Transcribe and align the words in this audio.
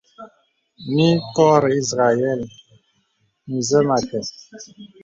Mì 0.93 1.07
kɔrə̄ 1.35 1.69
ìzrəɛl 1.79 2.41
zə 3.67 3.79
məkə. 3.87 4.19